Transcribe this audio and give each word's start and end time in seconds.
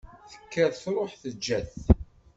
Tekker 0.31 0.71
truḥ 0.81 1.11
teǧǧa-t. 1.21 1.73